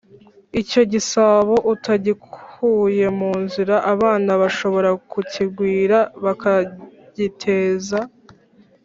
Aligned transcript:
icyo 0.61 0.81
gisabo 0.91 1.55
utagikuye 1.73 3.05
mu 3.19 3.31
nzira 3.43 3.75
abana 3.93 4.31
bashobora 4.41 4.89
kukigwira 5.11 5.97
bakagiteza 6.23 7.99